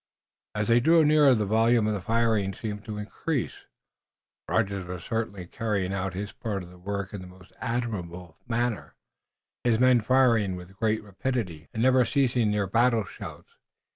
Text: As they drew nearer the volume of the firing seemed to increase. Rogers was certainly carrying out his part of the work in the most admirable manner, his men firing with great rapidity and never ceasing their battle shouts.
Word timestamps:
As 0.55 0.67
they 0.67 0.79
drew 0.79 1.05
nearer 1.05 1.35
the 1.35 1.45
volume 1.45 1.85
of 1.85 1.93
the 1.93 2.01
firing 2.01 2.55
seemed 2.55 2.83
to 2.85 2.97
increase. 2.97 3.65
Rogers 4.49 4.83
was 4.87 5.03
certainly 5.03 5.45
carrying 5.45 5.93
out 5.93 6.15
his 6.15 6.31
part 6.31 6.63
of 6.63 6.71
the 6.71 6.79
work 6.79 7.13
in 7.13 7.21
the 7.21 7.27
most 7.27 7.53
admirable 7.59 8.35
manner, 8.47 8.95
his 9.63 9.79
men 9.79 10.01
firing 10.01 10.55
with 10.55 10.75
great 10.75 11.03
rapidity 11.03 11.69
and 11.71 11.83
never 11.83 12.03
ceasing 12.03 12.49
their 12.49 12.65
battle 12.65 13.03
shouts. 13.03 13.51